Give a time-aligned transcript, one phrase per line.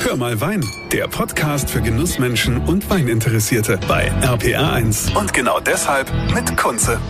[0.00, 5.16] Hör mal Wein, der Podcast für Genussmenschen und Weininteressierte bei RPR1.
[5.18, 7.00] Und genau deshalb mit Kunze.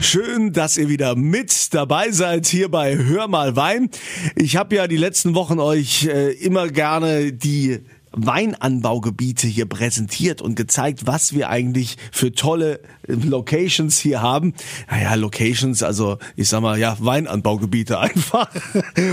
[0.00, 3.90] Schön, dass ihr wieder mit dabei seid hier bei Hör mal Wein.
[4.34, 7.80] Ich habe ja die letzten Wochen euch äh, immer gerne die
[8.12, 14.54] Weinanbaugebiete hier präsentiert und gezeigt, was wir eigentlich für tolle äh, Locations hier haben.
[14.90, 18.50] Naja, Locations, also ich sag mal, ja, Weinanbaugebiete einfach.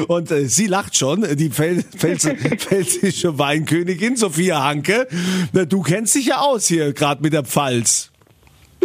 [0.08, 2.28] Und äh, sie lacht schon, die Pfäl Pfälz
[2.58, 5.08] pfälzische Weinkönigin Sophia Hanke.
[5.54, 8.09] Na, du kennst dich ja aus hier gerade mit der Pfalz.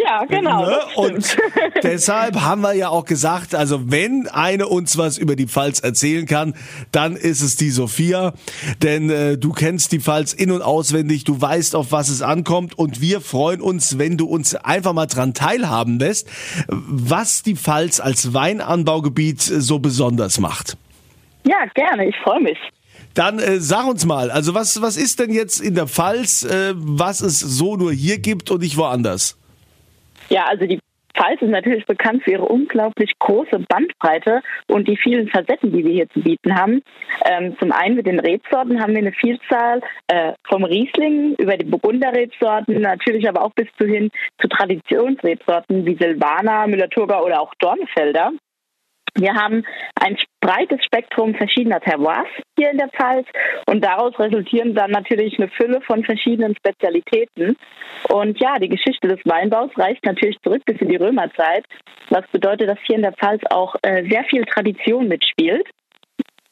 [0.04, 0.66] Ja, genau.
[0.66, 0.78] Ne?
[0.96, 1.36] Und
[1.82, 6.26] deshalb haben wir ja auch gesagt, also wenn eine uns was über die Pfalz erzählen
[6.26, 6.54] kann,
[6.92, 8.34] dann ist es die Sophia.
[8.82, 12.78] Denn äh, du kennst die Pfalz in- und auswendig, du weißt, auf was es ankommt.
[12.78, 16.28] Und wir freuen uns, wenn du uns einfach mal dran teilhaben lässt,
[16.68, 20.76] was die Pfalz als Weinanbaugebiet so besonders macht.
[21.46, 22.58] Ja, gerne, ich freue mich.
[23.14, 26.74] Dann äh, sag uns mal, also was, was ist denn jetzt in der Pfalz, äh,
[26.74, 29.38] was es so nur hier gibt und nicht woanders?
[30.28, 30.80] Ja, also die
[31.16, 35.92] Pfalz ist natürlich bekannt für ihre unglaublich große Bandbreite und die vielen Facetten, die wir
[35.92, 36.82] hier zu bieten haben.
[37.24, 41.64] Ähm, zum einen mit den Rebsorten haben wir eine Vielzahl äh, vom Riesling über die
[41.64, 48.32] Burgunder-Rebsorten, natürlich aber auch bis zu hin zu Traditionsrebsorten wie Silvaner, Müller-Thurgau oder auch Dornfelder.
[49.16, 49.64] Wir haben
[50.00, 52.26] ein breites Spektrum verschiedener Terroirs
[52.58, 53.26] hier in der Pfalz
[53.66, 57.56] und daraus resultieren dann natürlich eine Fülle von verschiedenen Spezialitäten.
[58.08, 61.64] Und ja, die Geschichte des Weinbaus reicht natürlich zurück bis in die Römerzeit,
[62.10, 65.66] was bedeutet, dass hier in der Pfalz auch äh, sehr viel Tradition mitspielt.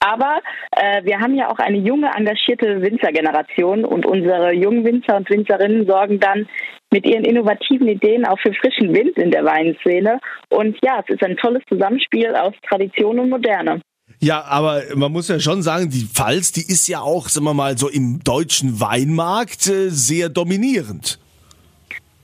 [0.05, 0.41] Aber
[0.73, 5.87] äh, wir haben ja auch eine junge, engagierte Winzergeneration und unsere jungen Winzer und Winzerinnen
[5.87, 6.49] sorgen dann
[6.93, 10.21] mit ihren innovativen Ideen auch für frischen Wind in der Weinszene.
[10.51, 13.81] Und ja, es ist ein tolles Zusammenspiel aus Tradition und Moderne.
[14.21, 17.55] Ja, aber man muss ja schon sagen, die Pfalz, die ist ja auch, sagen wir
[17.55, 21.19] mal, so im deutschen Weinmarkt äh, sehr dominierend.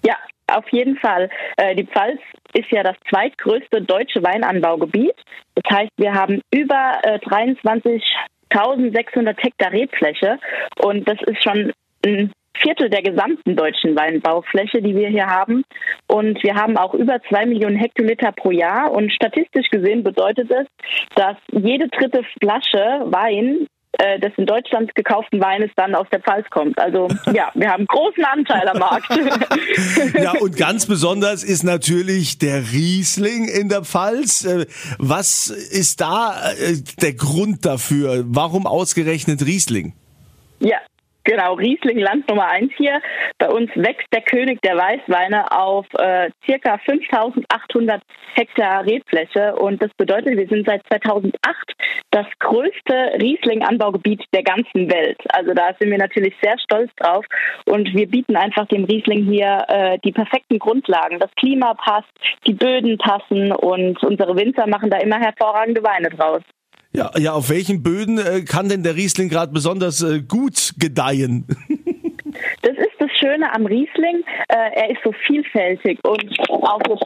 [0.06, 0.14] Ja,
[0.46, 1.28] auf jeden Fall.
[1.56, 2.20] Äh, die Pfalz
[2.52, 5.16] ist ja das zweitgrößte deutsche Weinanbaugebiet.
[5.54, 10.38] Das heißt, wir haben über äh, 23.600 Hektar Rebfläche
[10.76, 11.72] und das ist schon
[12.04, 12.30] ein
[12.62, 15.64] Viertel der gesamten deutschen Weinbaufläche, die wir hier haben.
[16.06, 18.92] Und wir haben auch über zwei Millionen Hektoliter pro Jahr.
[18.92, 20.66] Und statistisch gesehen bedeutet es,
[21.14, 26.48] dass jede dritte Flasche Wein äh, des in Deutschland gekauften Weines dann aus der Pfalz
[26.50, 26.78] kommt.
[26.78, 29.08] Also ja, wir haben großen Anteil am Markt.
[30.14, 34.44] ja, und ganz besonders ist natürlich der Riesling in der Pfalz.
[34.44, 34.66] Äh,
[34.98, 38.24] was ist da äh, der Grund dafür?
[38.26, 39.94] Warum ausgerechnet Riesling?
[40.60, 40.78] Ja,
[41.28, 43.02] Genau, Riesling Land Nummer eins hier.
[43.36, 48.00] Bei uns wächst der König der Weißweine auf äh, circa 5800
[48.32, 51.34] Hektar Rebfläche und das bedeutet, wir sind seit 2008
[52.12, 55.18] das größte Riesling-Anbaugebiet der ganzen Welt.
[55.28, 57.26] Also da sind wir natürlich sehr stolz drauf
[57.66, 61.18] und wir bieten einfach dem Riesling hier äh, die perfekten Grundlagen.
[61.18, 62.08] Das Klima passt,
[62.46, 66.40] die Böden passen und unsere Winzer machen da immer hervorragende Weine draus.
[66.98, 71.46] Ja, ja, auf welchen Böden äh, kann denn der Riesling gerade besonders äh, gut gedeihen?
[72.62, 74.22] Das ist das Schöne am Riesling.
[74.48, 76.96] Äh, er ist so vielfältig und auch so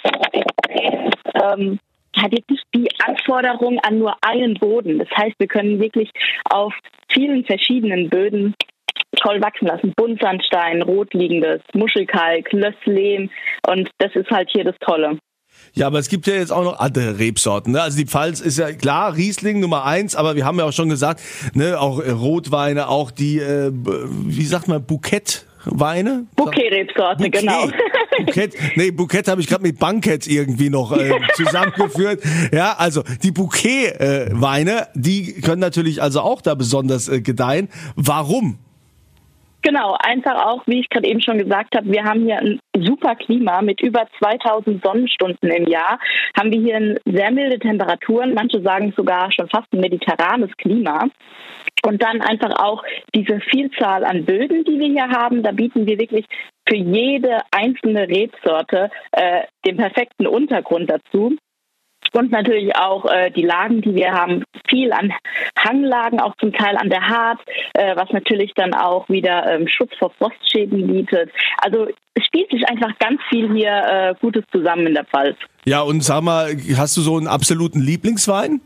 [1.43, 1.79] ähm,
[2.17, 4.99] hat jetzt nicht die Anforderung an nur einen Boden.
[4.99, 6.11] Das heißt, wir können wirklich
[6.51, 6.75] auf
[7.11, 8.55] vielen verschiedenen Böden
[9.17, 9.95] toll wachsen lassen.
[9.97, 13.31] Buntsandstein, rotliegendes, Muschelkalk, Lösslehm
[13.69, 15.19] und das ist halt hier das Tolle.
[15.75, 17.73] Ja, aber es gibt ja jetzt auch noch andere Rebsorten.
[17.73, 17.81] Ne?
[17.81, 20.91] Also die Pfalz ist ja klar Riesling Nummer eins, aber wir haben ja auch schon
[20.91, 21.23] gesagt,
[21.55, 26.27] ne, auch äh, Rotweine, auch die, äh, wie sagt man, Bouquet-Weine?
[26.37, 27.41] Bouquet-Rebsorte, Bouquet.
[27.41, 27.69] genau.
[28.19, 32.21] Bouquet, nee, Bouquet habe ich gerade mit Bankett irgendwie noch äh, zusammengeführt.
[32.53, 37.69] Ja, also die Bouquet-Weine, die können natürlich also auch da besonders äh, gedeihen.
[37.97, 38.59] Warum?
[39.63, 43.15] Genau, einfach auch, wie ich gerade eben schon gesagt habe, wir haben hier ein super
[43.15, 46.01] Klima mit über 2000 Sonnenstunden im Jahr.
[46.37, 51.09] Haben wir hier sehr milde Temperaturen, manche sagen sogar schon fast ein mediterranes Klima.
[51.85, 52.83] Und dann einfach auch
[53.15, 55.45] diese Vielzahl an Böden, die wir hier haben.
[55.45, 56.27] Da bieten wir wirklich
[56.69, 61.37] für jede einzelne Rebsorte äh, den perfekten Untergrund dazu.
[62.13, 65.13] Und natürlich auch äh, die Lagen, die wir haben, viel an
[65.59, 67.41] Hanglagen, auch zum Teil an der Hart,
[67.75, 71.31] äh, was natürlich dann auch wieder ähm, Schutz vor Frostschäden bietet.
[71.59, 75.37] Also es spielt sich einfach ganz viel hier äh, Gutes zusammen in der Pfalz.
[75.65, 78.61] Ja, und sag mal, hast du so einen absoluten Lieblingswein?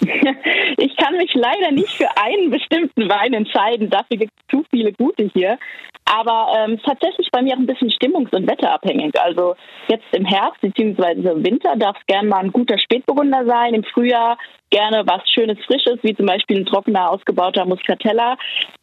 [0.76, 3.90] Ich kann mich leider nicht für einen bestimmten Wein entscheiden.
[3.90, 5.58] Dafür gibt es zu viele gute hier.
[6.04, 9.18] Aber ähm, tatsächlich bei mir auch ein bisschen stimmungs- und wetterabhängig.
[9.20, 9.54] Also
[9.88, 11.12] jetzt im Herbst bzw.
[11.12, 13.74] im Winter darf es gerne mal ein guter Spätburgunder sein.
[13.74, 14.36] Im Frühjahr
[14.70, 18.36] gerne was Schönes, Frisches, wie zum Beispiel ein trockener, ausgebauter Muscatella.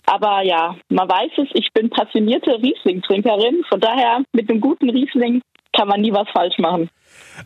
[0.05, 3.63] Aber ja, man weiß es, ich bin passionierte Riesling-Trinkerin.
[3.67, 5.41] Von daher, mit einem guten Riesling
[5.77, 6.89] kann man nie was falsch machen.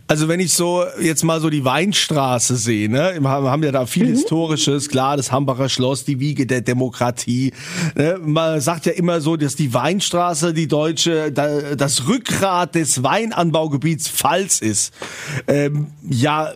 [0.07, 3.85] Also wenn ich so jetzt mal so die Weinstraße sehe, ne, wir haben ja da
[3.85, 4.11] viel mhm.
[4.11, 7.53] Historisches, klar, das Hambacher Schloss, die Wiege der Demokratie.
[7.95, 8.17] Ne?
[8.21, 14.61] Man sagt ja immer so, dass die Weinstraße, die deutsche, das Rückgrat des Weinanbaugebiets Pfalz
[14.61, 14.93] ist.
[15.47, 16.53] Ähm, ja,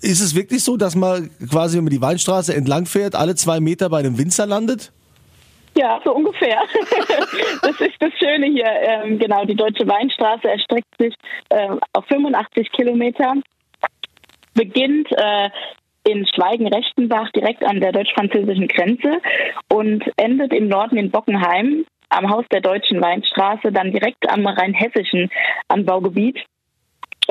[0.00, 3.60] ist es wirklich so, dass man quasi, wenn man die Weinstraße entlang fährt, alle zwei
[3.60, 4.92] Meter bei einem Winzer landet?
[5.74, 6.60] Ja, so ungefähr.
[7.62, 8.66] das ist das Schöne hier.
[8.66, 11.14] Ähm, genau, die Deutsche Weinstraße erstreckt sich
[11.48, 13.34] äh, auf 85 Kilometer,
[14.54, 15.48] beginnt äh,
[16.04, 19.20] in Schweigen-Rechtenbach direkt an der deutsch-französischen Grenze
[19.68, 25.30] und endet im Norden in Bockenheim am Haus der Deutschen Weinstraße, dann direkt am rheinhessischen
[25.68, 26.38] Anbaugebiet.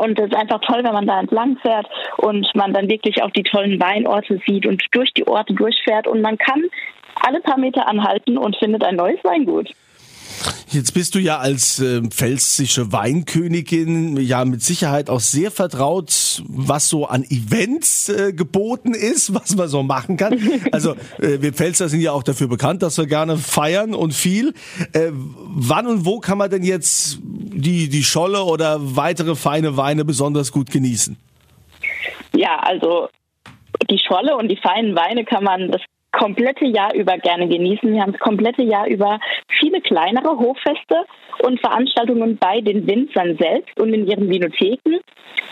[0.01, 1.86] Und es ist einfach toll, wenn man da entlang fährt
[2.18, 6.07] und man dann wirklich auch die tollen Weinorte sieht und durch die Orte durchfährt.
[6.07, 6.63] Und man kann
[7.21, 9.69] alle paar Meter anhalten und findet ein neues Weingut.
[10.69, 16.89] Jetzt bist du ja als äh, pfälzische Weinkönigin ja mit Sicherheit auch sehr vertraut, was
[16.89, 20.39] so an Events äh, geboten ist, was man so machen kann.
[20.71, 24.54] Also äh, wir Pfälzer sind ja auch dafür bekannt, dass wir gerne feiern und viel.
[24.94, 27.19] Äh, wann und wo kann man denn jetzt
[27.53, 31.18] die, die Scholle oder weitere feine Weine besonders gut genießen?
[32.33, 33.09] Ja, also
[33.89, 35.81] die Scholle und die feinen Weine kann man das
[36.12, 37.94] komplette Jahr über gerne genießen.
[37.94, 39.19] Wir haben das komplette Jahr über
[39.59, 41.06] viele kleinere Hochfeste
[41.44, 45.00] und Veranstaltungen bei den Winzern selbst und in ihren Vinotheken.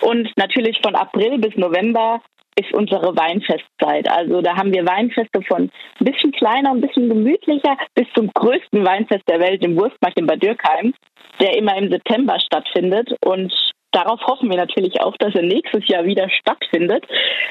[0.01, 2.21] Und natürlich von April bis November
[2.55, 4.09] ist unsere Weinfestzeit.
[4.09, 5.69] Also da haben wir Weinfeste von
[5.99, 10.27] ein bisschen kleiner, ein bisschen gemütlicher bis zum größten Weinfest der Welt, dem Wurstmarkt in
[10.27, 10.93] Bad Dürkheim,
[11.39, 13.15] der immer im September stattfindet.
[13.23, 13.53] Und
[13.91, 17.05] darauf hoffen wir natürlich auch, dass er nächstes Jahr wieder stattfindet.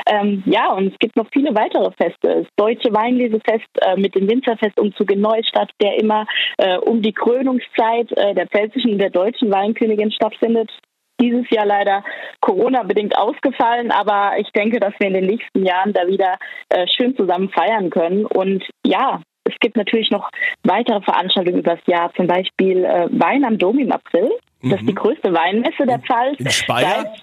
[0.07, 2.43] Ähm, ja, und es gibt noch viele weitere Feste.
[2.43, 6.27] Das Deutsche Weinlesefest äh, mit dem Winzerfestumzug in Neustadt, der immer
[6.59, 10.71] äh, um die Krönungszeit äh, der pfälzischen und der deutschen Weinkönigin stattfindet.
[11.21, 12.05] Dieses Jahr leider
[12.49, 16.39] Corona-bedingt ausgefallen, aber ich denke, dass wir in den nächsten Jahren da wieder
[16.71, 18.25] äh, schön zusammen feiern können.
[18.25, 20.31] Und ja, es gibt natürlich noch
[20.63, 24.31] weitere Veranstaltungen übers Jahr, zum Beispiel äh, Wein am Dom im April.
[24.63, 24.97] Das ist die mhm.
[24.97, 26.41] größte Weinmesse der Pfalz.
[26.41, 27.15] In Speyer?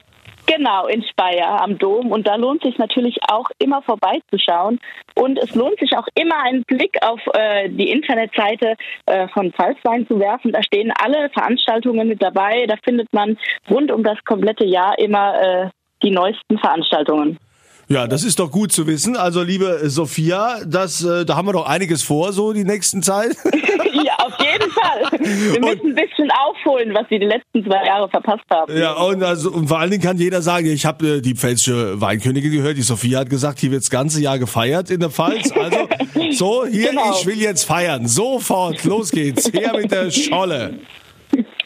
[0.46, 2.12] Genau, in Speyer am Dom.
[2.12, 4.80] Und da lohnt sich natürlich auch immer vorbeizuschauen.
[5.16, 8.76] Und es lohnt sich auch immer einen Blick auf äh, die Internetseite
[9.06, 10.52] äh, von Pfalzwein zu werfen.
[10.52, 12.66] Da stehen alle Veranstaltungen mit dabei.
[12.68, 13.38] Da findet man
[13.70, 15.70] rund um das komplette Jahr immer äh,
[16.04, 17.40] die neuesten Veranstaltungen.
[17.88, 19.16] Ja, das ist doch gut zu wissen.
[19.16, 23.36] Also, liebe Sophia, das, äh, da haben wir doch einiges vor, so die nächsten Zeit.
[24.04, 25.20] ja, auf jeden Fall.
[25.20, 28.76] Wir müssen und, ein bisschen aufholen, was wir die letzten zwei Jahre verpasst haben.
[28.76, 32.02] Ja, und, also, und vor allen Dingen kann jeder sagen, ich habe äh, die pfälzische
[32.02, 35.52] Weinkönigin gehört, die Sophia hat gesagt, hier wird das ganze Jahr gefeiert in der Pfalz.
[35.52, 35.88] Also,
[36.32, 37.12] so, hier, genau.
[37.12, 38.08] ich will jetzt feiern.
[38.08, 39.52] Sofort, los geht's.
[39.54, 40.80] Her mit der Scholle.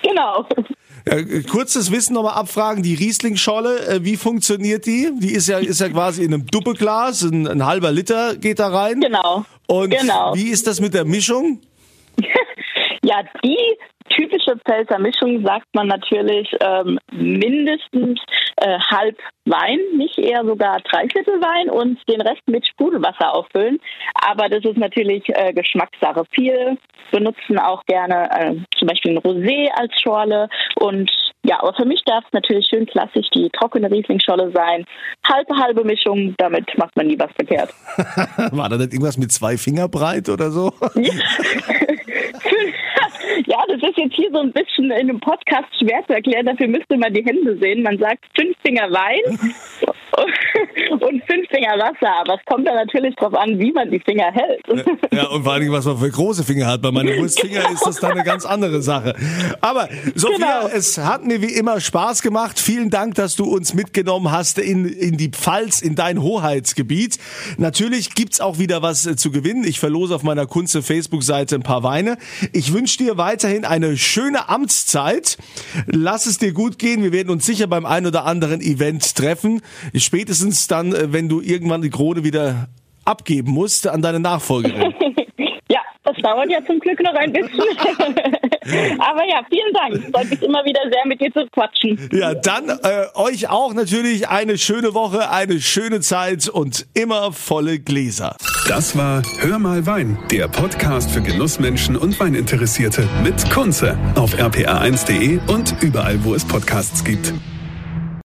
[0.02, 0.46] Genau.
[1.06, 5.12] Äh, kurzes Wissen nochmal abfragen, die Riesling-Scholle, äh, wie funktioniert die?
[5.20, 8.68] Die ist ja, ist ja quasi in einem Doppelglas, ein, ein halber Liter geht da
[8.68, 9.02] rein.
[9.02, 9.46] Genau.
[9.68, 10.36] Und genau.
[10.36, 11.62] wie ist das mit der Mischung?
[13.04, 13.58] ja, die
[14.20, 18.20] typische Pfälzer Mischung sagt man natürlich ähm, mindestens
[18.58, 23.80] äh, halb Wein, nicht eher sogar Dreiviertel Wein und den Rest mit Sprudelwasser auffüllen.
[24.14, 26.24] Aber das ist natürlich äh, Geschmackssache.
[26.32, 26.78] Viele
[27.12, 31.10] benutzen auch gerne äh, zum Beispiel ein Rosé als Schorle und
[31.44, 34.86] ja, aber für mich darf es natürlich schön klassisch die trockene Rieslingscholle sein.
[35.26, 37.74] Halbe, halbe Mischung, damit macht man nie was verkehrt.
[38.52, 40.74] War da nicht irgendwas mit zwei Finger breit oder so?
[40.96, 41.14] Ja,
[43.48, 46.46] das ist jetzt hier so ein bisschen in einem Podcast schwer zu erklären.
[46.46, 47.84] Dafür müsste man die Hände sehen.
[47.84, 49.40] Man sagt fünf Finger Wein
[50.92, 52.22] und fünf Finger Wasser.
[52.22, 54.88] Aber es kommt dann natürlich darauf an, wie man die Finger hält.
[55.12, 56.82] Ja, und vor allem, was man für große Finger hat.
[56.82, 59.16] Bei meinen Wurstfinger ist das dann eine ganz andere Sache.
[59.62, 60.68] Aber Sophia, genau.
[60.68, 62.60] es hat mir wie immer Spaß gemacht.
[62.60, 67.18] Vielen Dank, dass du uns mitgenommen hast in, in die Pfalz, in dein Hoheitsgebiet.
[67.58, 69.64] Natürlich gibt's auch wieder was äh, zu gewinnen.
[69.64, 72.18] Ich verlose auf meiner Kunze Facebook-Seite ein paar Weine.
[72.54, 75.38] Ich wünsche dir weiterhin eine schöne Amtszeit.
[75.88, 77.04] Lass es dir gut gehen.
[77.04, 79.62] Wir werden uns sicher beim ein oder anderen Event treffen.
[80.00, 82.68] Spätestens dann, äh, wenn du irgendwann die Krone wieder
[83.06, 84.94] abgeben musst an deine Nachfolgerin.
[85.70, 87.60] ja, das dauert ja zum Glück noch ein bisschen.
[89.00, 90.12] Aber ja, vielen Dank.
[90.14, 92.10] Freut mich immer wieder sehr, mit dir zu quatschen.
[92.12, 97.80] Ja, dann äh, euch auch natürlich eine schöne Woche, eine schöne Zeit und immer volle
[97.80, 98.36] Gläser.
[98.68, 105.40] Das war Hör mal Wein, der Podcast für Genussmenschen und Weininteressierte mit Kunze auf rpa1.de
[105.48, 107.34] und überall, wo es Podcasts gibt.